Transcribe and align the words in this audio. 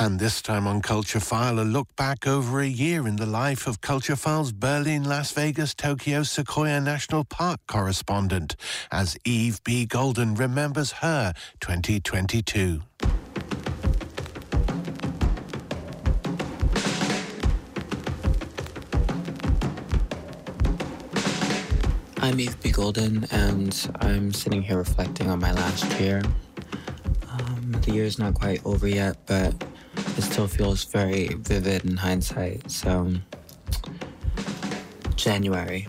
And 0.00 0.18
this 0.18 0.40
time 0.40 0.66
on 0.66 0.80
Culture 0.80 1.20
File, 1.20 1.60
a 1.60 1.62
look 1.62 1.94
back 1.94 2.26
over 2.26 2.60
a 2.60 2.66
year 2.66 3.06
in 3.06 3.16
the 3.16 3.26
life 3.26 3.66
of 3.66 3.82
Culture 3.82 4.16
File's 4.16 4.50
Berlin, 4.50 5.04
Las 5.04 5.30
Vegas, 5.32 5.74
Tokyo, 5.74 6.22
Sequoia 6.22 6.80
National 6.80 7.22
Park 7.22 7.60
correspondent 7.66 8.56
as 8.90 9.18
Eve 9.26 9.62
B. 9.62 9.84
Golden 9.84 10.34
remembers 10.34 10.92
her 10.92 11.34
2022. 11.60 12.80
I'm 22.22 22.40
Eve 22.40 22.58
B. 22.62 22.70
Golden, 22.70 23.26
and 23.30 23.90
I'm 24.00 24.32
sitting 24.32 24.62
here 24.62 24.78
reflecting 24.78 25.28
on 25.28 25.40
my 25.40 25.52
last 25.52 26.00
year. 26.00 26.22
Um, 27.28 27.72
the 27.82 27.92
year's 27.92 28.18
not 28.18 28.32
quite 28.32 28.64
over 28.64 28.88
yet, 28.88 29.18
but 29.26 29.62
it 30.16 30.22
still 30.22 30.48
feels 30.48 30.84
very 30.84 31.28
vivid 31.28 31.84
in 31.84 31.96
hindsight. 31.96 32.70
So, 32.70 33.12
January. 35.16 35.86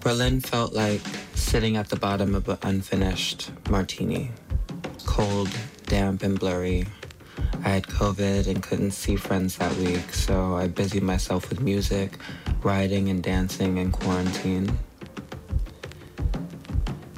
Berlin 0.00 0.40
felt 0.40 0.72
like 0.72 1.00
sitting 1.34 1.76
at 1.76 1.88
the 1.88 1.96
bottom 1.96 2.34
of 2.34 2.48
an 2.48 2.58
unfinished 2.62 3.50
martini. 3.70 4.30
Cold, 5.06 5.50
damp, 5.86 6.22
and 6.22 6.38
blurry. 6.38 6.86
I 7.64 7.68
had 7.68 7.86
COVID 7.86 8.48
and 8.48 8.62
couldn't 8.62 8.90
see 8.90 9.14
friends 9.14 9.56
that 9.58 9.72
week, 9.76 10.12
so 10.12 10.56
I 10.56 10.66
busied 10.66 11.04
myself 11.04 11.48
with 11.48 11.60
music, 11.60 12.18
writing, 12.62 13.08
and 13.08 13.22
dancing 13.22 13.76
in 13.76 13.92
quarantine. 13.92 14.76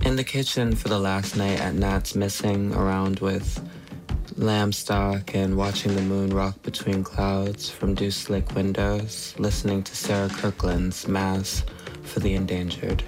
In 0.05 0.17
the 0.17 0.25
kitchen 0.25 0.77
for 0.77 0.89
the 0.89 0.99
last 0.99 1.37
night 1.37 1.61
at 1.61 1.75
Nat's 1.75 2.15
Missing, 2.15 2.75
around 2.75 3.21
with 3.21 3.67
lamb 4.37 4.73
stock 4.73 5.35
and 5.35 5.57
watching 5.57 5.95
the 5.95 6.03
moon 6.03 6.31
rock 6.31 6.61
between 6.63 7.05
clouds 7.05 7.71
from 7.71 7.95
dew 7.95 8.11
slick 8.11 8.55
windows, 8.55 9.35
listening 9.39 9.83
to 9.83 9.95
Sarah 9.95 10.29
Kirkland's 10.29 11.07
Mass 11.07 11.65
for 12.03 12.21
the 12.21 12.35
Endangered. 12.35 13.03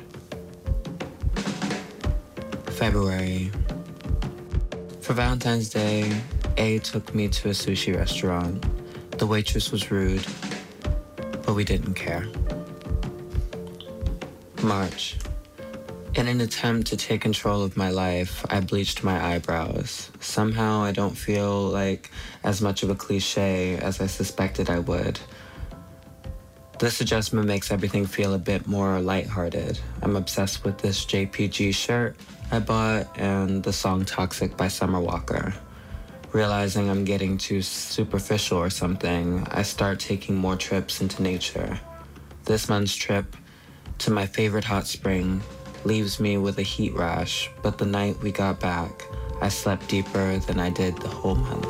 February. 2.67 3.51
For 5.01 5.15
Valentine's 5.15 5.69
Day, 5.69 6.13
A 6.59 6.79
took 6.81 7.15
me 7.15 7.29
to 7.29 7.49
a 7.49 7.53
sushi 7.53 7.97
restaurant. 7.97 8.65
The 9.19 9.27
waitress 9.27 9.73
was 9.73 9.91
rude, 9.91 10.27
but 11.43 11.55
we 11.55 11.65
didn't 11.65 11.95
care. 11.95 12.27
March. 14.63 15.17
In 16.17 16.29
an 16.29 16.41
attempt 16.41 16.87
to 16.87 16.97
take 16.97 17.21
control 17.21 17.63
of 17.63 17.77
my 17.77 17.91
life, 17.91 18.43
I 18.49 18.61
bleached 18.61 19.05
my 19.05 19.35
eyebrows. 19.35 20.11
Somehow 20.19 20.81
I 20.81 20.91
don't 20.91 21.15
feel 21.15 21.65
like 21.65 22.11
as 22.43 22.63
much 22.63 22.83
of 22.83 22.89
a 22.89 22.95
cliche 22.95 23.77
as 23.77 24.01
I 24.01 24.07
suspected 24.07 24.71
I 24.71 24.79
would. 24.79 25.21
This 26.79 27.03
adjustment 27.03 27.47
makes 27.47 27.71
everything 27.71 28.07
feel 28.07 28.33
a 28.33 28.39
bit 28.39 28.67
more 28.67 28.99
lighthearted. 28.99 29.79
I'm 30.01 30.17
obsessed 30.17 30.65
with 30.65 30.79
this 30.79 31.05
JPG 31.05 31.75
shirt 31.75 32.17
I 32.51 32.61
bought 32.61 33.09
and 33.19 33.63
the 33.63 33.75
song 33.75 34.07
Toxic 34.07 34.57
by 34.57 34.69
Summer 34.69 35.01
Walker. 35.01 35.53
Realizing 36.33 36.89
I'm 36.89 37.05
getting 37.05 37.37
too 37.37 37.61
superficial 37.61 38.57
or 38.57 38.71
something, 38.71 39.47
I 39.51 39.61
start 39.61 40.01
taking 40.01 40.35
more 40.35 40.57
trips 40.57 41.03
into 41.03 41.23
nature. 41.23 41.79
This 42.45 42.71
month's 42.71 42.97
trip 42.97 43.37
to 43.99 44.11
my 44.11 44.25
favorite 44.25 44.65
hot 44.65 44.87
spring 44.87 45.43
leaves 45.87 46.19
me 46.19 46.37
with 46.37 46.59
a 46.59 46.63
heat 46.63 46.93
rash, 46.95 47.49
but 47.63 47.79
the 47.79 47.87
night 47.87 48.21
we 48.21 48.33
got 48.33 48.59
back, 48.59 49.05
I 49.41 49.49
slept 49.49 49.87
deeper 49.89 50.39
than 50.39 50.59
I 50.59 50.69
did 50.69 50.97
the 50.99 51.09
whole 51.09 51.37
month. 51.37 51.67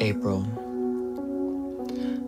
April. 0.00 0.44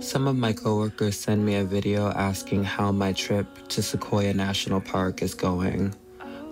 Some 0.00 0.26
of 0.26 0.36
my 0.36 0.54
coworkers 0.54 1.18
send 1.18 1.44
me 1.44 1.56
a 1.56 1.64
video 1.64 2.10
asking 2.12 2.64
how 2.64 2.90
my 2.90 3.12
trip 3.12 3.46
to 3.68 3.82
Sequoia 3.82 4.32
National 4.32 4.80
Park 4.80 5.20
is 5.20 5.34
going, 5.34 5.94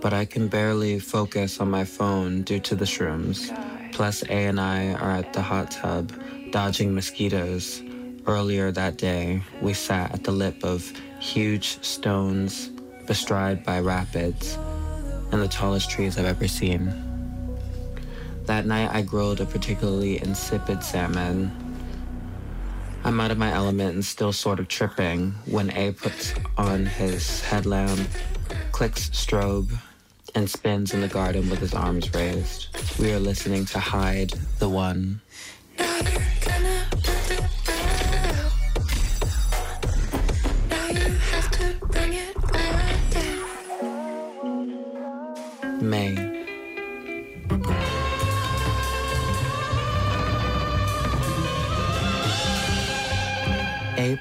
but 0.03 0.13
I 0.13 0.27
can 0.27 0.49
barely 0.49 0.99
focus 0.99 1.61
on 1.61 1.71
my 1.71 1.85
phone 1.85 2.43
due 2.43 2.61
to 2.61 2.75
the 2.75 2.85
shrooms. 2.85 3.49
Plus, 3.95 4.25
A 4.25 4.47
and 4.47 4.61
I 4.61 4.95
are 4.95 5.13
at 5.13 5.33
the 5.33 5.41
hot 5.41 5.71
tub 5.71 6.13
dodging 6.51 6.93
mosquitoes. 6.93 7.81
Earlier 8.27 8.73
that 8.73 8.99
day, 8.99 9.41
we 9.63 9.73
sat 9.73 10.13
at 10.13 10.25
the 10.25 10.33
lip 10.33 10.65
of 10.65 10.91
huge 11.21 11.81
stones 11.85 12.71
bestride 13.07 13.63
by 13.63 13.79
rapids 13.79 14.59
and 15.31 15.41
the 15.41 15.47
tallest 15.47 15.91
trees 15.91 16.19
I've 16.19 16.25
ever 16.25 16.49
seen. 16.49 16.93
That 18.47 18.67
night, 18.67 18.91
I 18.93 19.03
grilled 19.03 19.41
a 19.41 19.47
particularly 19.47 20.21
insipid 20.21 20.83
salmon. 20.83 21.53
I'm 23.05 23.21
out 23.21 23.31
of 23.31 23.39
my 23.39 23.53
element 23.53 23.95
and 23.95 24.05
still 24.05 24.33
sort 24.33 24.59
of 24.59 24.67
tripping 24.67 25.35
when 25.47 25.71
A 25.71 25.93
puts 25.93 26.35
on 26.59 26.85
his 26.85 27.43
headlamp, 27.43 28.09
clicks 28.73 29.11
strobe, 29.11 29.71
and 30.35 30.51
spins 30.51 30.93
in 30.93 31.01
the 31.01 31.09
garden 31.09 31.49
with 31.49 31.61
his 31.61 31.75
arms 31.75 32.13
raised. 32.15 32.69
We 32.99 33.13
are 33.13 33.21
listening 33.21 33.67
to 33.67 33.79
Hide 33.79 34.35
the 34.59 34.69
One. 34.69 35.21
May. 45.81 46.35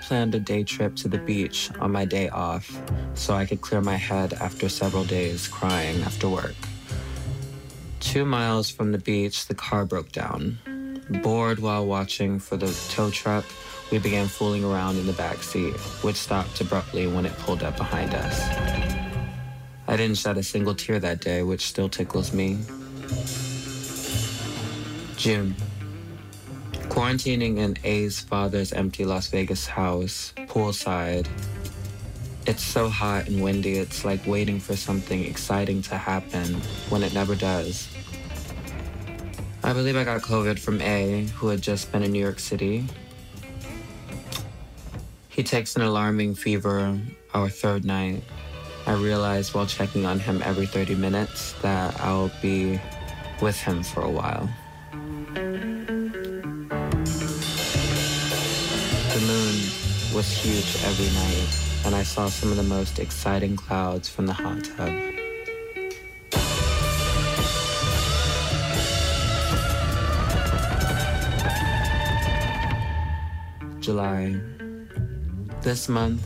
Planned 0.01 0.35
a 0.35 0.39
day 0.39 0.63
trip 0.63 0.95
to 0.97 1.07
the 1.07 1.17
beach 1.17 1.69
on 1.79 1.91
my 1.91 2.03
day 2.03 2.27
off 2.29 2.81
so 3.13 3.33
I 3.35 3.45
could 3.45 3.61
clear 3.61 3.79
my 3.79 3.95
head 3.95 4.33
after 4.33 4.67
several 4.67 5.05
days 5.05 5.47
crying 5.47 6.01
after 6.01 6.27
work. 6.27 6.55
Two 7.99 8.25
miles 8.25 8.69
from 8.69 8.91
the 8.91 8.97
beach, 8.97 9.47
the 9.47 9.55
car 9.55 9.85
broke 9.85 10.11
down. 10.11 10.57
Bored 11.23 11.59
while 11.59 11.85
watching 11.85 12.39
for 12.39 12.57
the 12.57 12.75
tow 12.89 13.11
truck, 13.11 13.45
we 13.91 13.99
began 13.99 14.27
fooling 14.27 14.63
around 14.65 14.97
in 14.97 15.05
the 15.05 15.13
back 15.13 15.41
seat, 15.41 15.75
which 16.03 16.17
stopped 16.17 16.59
abruptly 16.59 17.07
when 17.07 17.25
it 17.25 17.33
pulled 17.39 17.63
up 17.63 17.77
behind 17.77 18.13
us. 18.13 18.41
I 19.87 19.95
didn't 19.95 20.17
shed 20.17 20.37
a 20.37 20.43
single 20.43 20.75
tear 20.75 20.99
that 20.99 21.21
day, 21.21 21.43
which 21.43 21.67
still 21.67 21.87
tickles 21.87 22.33
me. 22.33 22.59
June. 25.15 25.55
Quarantining 26.93 27.57
in 27.57 27.75
A's 27.83 28.19
father's 28.19 28.71
empty 28.71 29.03
Las 29.03 29.27
Vegas 29.29 29.65
house, 29.65 30.31
poolside. 30.45 31.27
It's 32.45 32.63
so 32.63 32.87
hot 32.87 33.27
and 33.27 33.41
windy, 33.41 33.79
it's 33.79 34.05
like 34.05 34.23
waiting 34.27 34.59
for 34.59 34.75
something 34.75 35.25
exciting 35.25 35.81
to 35.89 35.97
happen 35.97 36.53
when 36.89 37.01
it 37.01 37.11
never 37.11 37.33
does. 37.33 37.87
I 39.63 39.73
believe 39.73 39.95
I 39.95 40.03
got 40.03 40.21
COVID 40.21 40.59
from 40.59 40.83
A, 40.83 41.25
who 41.33 41.47
had 41.47 41.63
just 41.63 41.91
been 41.91 42.03
in 42.03 42.11
New 42.11 42.21
York 42.21 42.37
City. 42.37 42.85
He 45.29 45.41
takes 45.41 45.75
an 45.75 45.81
alarming 45.81 46.35
fever 46.35 46.95
our 47.33 47.49
third 47.49 47.85
night. 47.85 48.23
I 48.85 48.93
realize 48.93 49.51
while 49.51 49.65
checking 49.65 50.05
on 50.05 50.19
him 50.19 50.43
every 50.45 50.67
30 50.67 50.93
minutes 50.93 51.53
that 51.63 51.99
I'll 51.99 52.31
be 52.39 52.79
with 53.41 53.59
him 53.59 53.81
for 53.81 54.01
a 54.01 54.11
while. 54.11 54.47
Was 60.13 60.31
huge 60.31 60.75
every 60.85 61.07
night, 61.15 61.85
and 61.85 61.95
I 61.95 62.03
saw 62.03 62.27
some 62.27 62.51
of 62.51 62.57
the 62.57 62.63
most 62.63 62.99
exciting 62.99 63.55
clouds 63.55 64.07
from 64.07 64.27
the 64.27 64.33
hot 64.33 64.63
tub. 64.63 64.93
July. 73.79 74.39
This 75.61 75.89
month, 75.89 76.21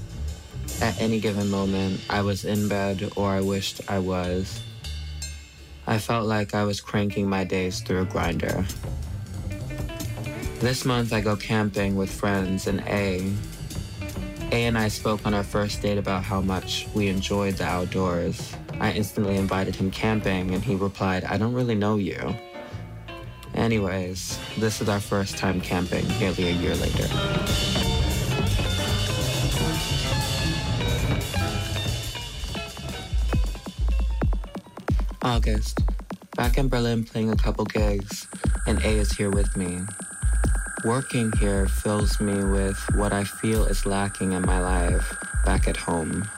at 0.82 1.00
any 1.00 1.22
given 1.22 1.50
moment, 1.50 2.02
I 2.10 2.22
was 2.22 2.44
in 2.44 2.68
bed 2.68 3.10
or 3.16 3.30
I 3.30 3.40
wished 3.40 3.82
I 3.88 4.00
was. 4.00 4.62
I 5.88 5.98
felt 5.98 6.28
like 6.28 6.54
I 6.54 6.66
was 6.66 6.82
cranking 6.82 7.30
my 7.30 7.46
days 7.46 7.80
through 7.80 8.02
a 8.02 8.06
grinder. 8.06 8.66
This 10.60 10.84
month, 10.84 11.14
I 11.14 11.22
go 11.22 11.38
camping 11.38 11.96
with 11.96 12.12
friends 12.12 12.68
and 12.68 12.82
A. 12.82 13.32
A 14.52 14.64
and 14.64 14.78
I 14.78 14.88
spoke 14.88 15.26
on 15.26 15.34
our 15.34 15.44
first 15.44 15.82
date 15.82 15.98
about 15.98 16.24
how 16.24 16.40
much 16.40 16.88
we 16.94 17.10
enjoyed 17.10 17.56
the 17.56 17.66
outdoors. 17.66 18.56
I 18.80 18.94
instantly 18.94 19.36
invited 19.36 19.76
him 19.76 19.92
camping, 19.92 20.54
and 20.54 20.64
he 20.64 20.76
replied, 20.76 21.26
I 21.26 21.38
don't 21.38 21.54
really 21.54 21.76
know 21.76 21.98
you. 21.98 22.34
Anyways, 23.54 24.40
this 24.58 24.80
is 24.82 24.88
our 24.88 25.02
first 25.02 25.38
time 25.38 25.60
camping 25.60 26.08
nearly 26.20 26.48
a 26.48 26.52
year 26.52 26.76
later. 26.76 27.08
August. 35.22 35.82
Back 36.38 36.58
in 36.58 36.70
Berlin 36.70 37.04
playing 37.04 37.32
a 37.32 37.36
couple 37.36 37.66
gigs, 37.66 38.28
and 38.66 38.80
A 38.82 38.92
is 38.92 39.12
here 39.12 39.30
with 39.30 39.58
me. 39.58 39.82
Working 40.84 41.32
here 41.40 41.68
fills 41.68 42.20
me 42.22 42.44
with 42.44 42.78
what 42.94 43.12
I 43.12 43.24
feel 43.24 43.66
is 43.66 43.88
lacking 43.88 44.34
in 44.34 44.44
my 44.44 44.60
life 44.60 45.12
back 45.44 45.68
at 45.68 45.76
home. 45.76 46.30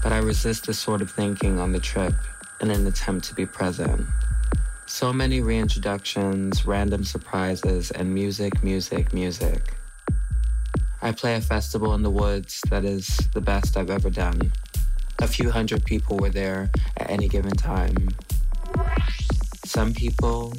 But 0.00 0.12
I 0.12 0.18
resist 0.18 0.66
this 0.66 0.78
sort 0.78 1.02
of 1.02 1.10
thinking 1.10 1.58
on 1.58 1.72
the 1.72 1.80
trip 1.80 2.14
in 2.60 2.70
an 2.70 2.86
attempt 2.86 3.26
to 3.26 3.34
be 3.34 3.46
present. 3.46 4.06
So 4.86 5.12
many 5.12 5.40
reintroductions, 5.40 6.64
random 6.64 7.02
surprises, 7.02 7.90
and 7.90 8.14
music, 8.14 8.62
music, 8.62 9.12
music. 9.12 9.74
I 11.02 11.10
play 11.10 11.34
a 11.34 11.40
festival 11.40 11.94
in 11.94 12.02
the 12.04 12.10
woods 12.10 12.62
that 12.70 12.84
is 12.84 13.08
the 13.34 13.40
best 13.40 13.76
I've 13.76 13.90
ever 13.90 14.08
done. 14.08 14.52
A 15.18 15.26
few 15.26 15.50
hundred 15.50 15.84
people 15.84 16.16
were 16.18 16.30
there 16.30 16.70
at 16.96 17.10
any 17.10 17.26
given 17.26 17.52
time. 17.52 18.08
Some 19.64 19.92
people 19.92 20.54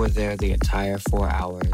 were 0.00 0.08
there 0.08 0.34
the 0.34 0.50
entire 0.50 0.96
four 0.96 1.28
hours. 1.28 1.70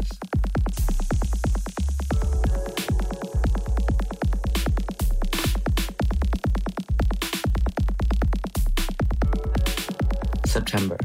September. 10.45 10.97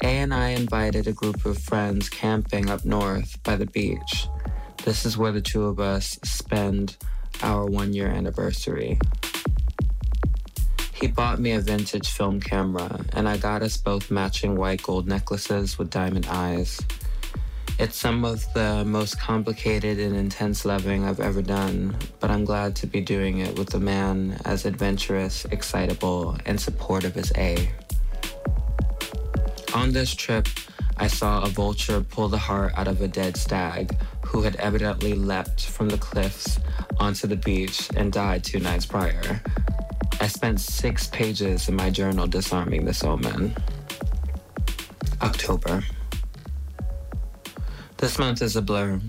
A 0.00 0.06
and 0.06 0.32
I 0.32 0.50
invited 0.50 1.08
a 1.08 1.12
group 1.12 1.44
of 1.44 1.58
friends 1.58 2.08
camping 2.08 2.70
up 2.70 2.84
north 2.84 3.42
by 3.42 3.56
the 3.56 3.66
beach. 3.66 4.28
This 4.84 5.04
is 5.04 5.18
where 5.18 5.32
the 5.32 5.40
two 5.40 5.64
of 5.64 5.80
us 5.80 6.20
spend 6.22 6.96
our 7.42 7.66
one 7.66 7.92
year 7.92 8.06
anniversary. 8.06 9.00
He 11.00 11.08
bought 11.08 11.38
me 11.38 11.52
a 11.52 11.60
vintage 11.60 12.08
film 12.08 12.40
camera, 12.40 13.04
and 13.12 13.28
I 13.28 13.36
got 13.36 13.60
us 13.60 13.76
both 13.76 14.10
matching 14.10 14.56
white 14.56 14.82
gold 14.82 15.06
necklaces 15.06 15.78
with 15.78 15.90
diamond 15.90 16.26
eyes. 16.30 16.80
It's 17.78 17.96
some 17.96 18.24
of 18.24 18.50
the 18.54 18.82
most 18.86 19.20
complicated 19.20 19.98
and 19.98 20.16
intense 20.16 20.64
loving 20.64 21.04
I've 21.04 21.20
ever 21.20 21.42
done, 21.42 21.94
but 22.18 22.30
I'm 22.30 22.46
glad 22.46 22.74
to 22.76 22.86
be 22.86 23.02
doing 23.02 23.40
it 23.40 23.58
with 23.58 23.74
a 23.74 23.78
man 23.78 24.40
as 24.46 24.64
adventurous, 24.64 25.44
excitable, 25.52 26.38
and 26.46 26.58
supportive 26.58 27.18
as 27.18 27.30
A. 27.36 27.70
On 29.74 29.92
this 29.92 30.14
trip, 30.14 30.48
I 30.96 31.08
saw 31.08 31.44
a 31.44 31.48
vulture 31.48 32.00
pull 32.00 32.28
the 32.28 32.38
heart 32.38 32.72
out 32.74 32.88
of 32.88 33.02
a 33.02 33.08
dead 33.08 33.36
stag 33.36 33.94
who 34.24 34.40
had 34.40 34.56
evidently 34.56 35.12
leapt 35.12 35.66
from 35.66 35.90
the 35.90 35.98
cliffs 35.98 36.58
onto 36.98 37.26
the 37.26 37.36
beach 37.36 37.90
and 37.94 38.10
died 38.10 38.44
two 38.44 38.60
nights 38.60 38.86
prior. 38.86 39.42
I 40.26 40.28
spent 40.28 40.58
six 40.58 41.06
pages 41.06 41.68
in 41.68 41.76
my 41.76 41.88
journal 41.88 42.26
disarming 42.26 42.84
this 42.84 43.04
omen. 43.04 43.54
October. 45.22 45.84
This 47.98 48.18
month 48.18 48.42
is 48.42 48.56
a 48.56 48.60
blur. 48.60 49.00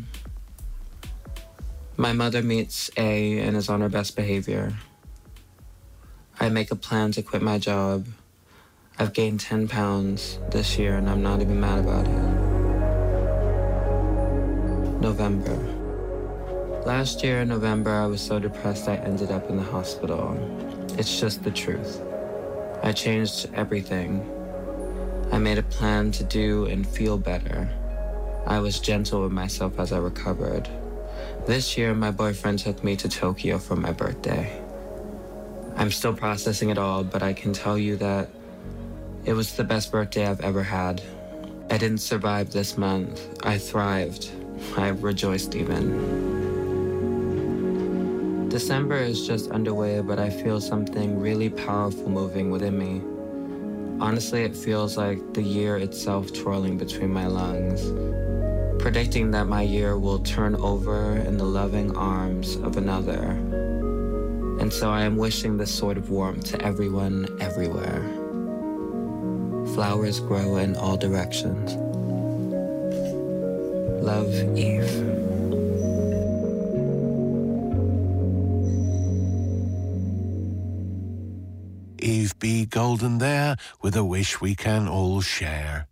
My 1.97 2.13
mother 2.13 2.43
meets 2.43 2.91
A 2.97 3.39
and 3.39 3.57
is 3.57 3.67
on 3.67 3.81
her 3.81 3.89
best 3.89 4.15
behavior. 4.15 4.75
I 6.39 6.49
make 6.49 6.69
a 6.69 6.75
plan 6.75 7.13
to 7.13 7.23
quit 7.23 7.41
my 7.41 7.57
job 7.57 8.05
I've 8.99 9.13
gained 9.13 9.39
10 9.39 9.69
pounds 9.69 10.37
this 10.51 10.77
year 10.77 10.97
and 10.97 11.09
I'm 11.09 11.23
not 11.23 11.41
even 11.41 11.59
mad 11.59 11.79
about 11.79 12.05
it. 12.05 12.13
November. 15.01 15.57
Last 16.85 17.23
year 17.23 17.41
in 17.41 17.47
November, 17.47 17.89
I 17.89 18.05
was 18.05 18.21
so 18.21 18.37
depressed 18.37 18.87
I 18.87 18.97
ended 18.97 19.31
up 19.31 19.49
in 19.49 19.57
the 19.57 19.63
hospital. 19.63 20.37
It's 20.97 21.19
just 21.19 21.43
the 21.43 21.51
truth. 21.51 22.01
I 22.81 22.91
changed 22.91 23.49
everything. 23.53 24.27
I 25.31 25.37
made 25.37 25.59
a 25.59 25.63
plan 25.63 26.11
to 26.13 26.23
do 26.23 26.65
and 26.65 26.87
feel 26.87 27.17
better. 27.19 27.69
I 28.47 28.59
was 28.59 28.79
gentle 28.79 29.21
with 29.21 29.31
myself 29.31 29.79
as 29.79 29.91
I 29.91 29.99
recovered. 29.99 30.67
This 31.45 31.77
year, 31.77 31.93
my 31.93 32.11
boyfriend 32.11 32.59
took 32.59 32.83
me 32.83 32.95
to 32.95 33.07
Tokyo 33.07 33.57
for 33.59 33.75
my 33.75 33.91
birthday. 33.91 34.59
I'm 35.75 35.91
still 35.91 36.13
processing 36.13 36.69
it 36.69 36.77
all, 36.77 37.03
but 37.03 37.21
I 37.21 37.33
can 37.33 37.53
tell 37.53 37.77
you 37.77 37.95
that 37.97 38.29
it 39.25 39.33
was 39.33 39.55
the 39.55 39.63
best 39.63 39.91
birthday 39.91 40.25
I've 40.25 40.41
ever 40.41 40.63
had. 40.63 41.03
I 41.69 41.77
didn't 41.77 41.99
survive 41.99 42.51
this 42.51 42.77
month. 42.77 43.21
I 43.45 43.59
thrived. 43.59 44.31
I 44.75 44.87
rejoiced 44.87 45.53
even. 45.53 46.36
December 48.57 48.97
is 48.97 49.27
just 49.27 49.51
underway, 49.51 50.01
but 50.01 50.17
I 50.17 50.31
feel 50.31 50.59
something 50.59 51.19
really 51.19 51.47
powerful 51.47 52.09
moving 52.09 52.49
within 52.49 52.75
me. 52.75 53.03
Honestly, 54.03 54.41
it 54.41 54.55
feels 54.55 54.97
like 54.97 55.19
the 55.35 55.43
year 55.43 55.77
itself 55.77 56.33
twirling 56.33 56.75
between 56.75 57.13
my 57.13 57.27
lungs, 57.27 57.81
predicting 58.81 59.29
that 59.29 59.45
my 59.45 59.61
year 59.61 59.99
will 59.99 60.17
turn 60.17 60.55
over 60.55 61.17
in 61.17 61.37
the 61.37 61.43
loving 61.43 61.95
arms 61.95 62.55
of 62.55 62.77
another. 62.77 63.37
And 64.59 64.73
so 64.73 64.89
I 64.89 65.03
am 65.03 65.17
wishing 65.17 65.57
this 65.57 65.71
sort 65.71 65.95
of 65.95 66.09
warmth 66.09 66.45
to 66.45 66.61
everyone 66.63 67.27
everywhere 67.39 68.01
flowers 69.75 70.19
grow 70.19 70.55
in 70.55 70.75
all 70.77 70.97
directions. 70.97 71.75
Love, 74.03 74.33
Eve. 74.57 75.26
Eve 82.37 82.39
B. 82.39 82.65
Golden 82.65 83.17
there 83.17 83.55
with 83.81 83.95
a 83.95 84.03
wish 84.03 84.39
we 84.41 84.53
can 84.55 84.87
all 84.87 85.21
share. 85.21 85.87